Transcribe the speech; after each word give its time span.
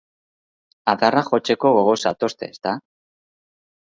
Adarra 0.93 1.23
jotzeko 1.27 1.71
gogoz 1.77 1.95
zatozte, 2.11 2.49
ezta? 2.57 2.73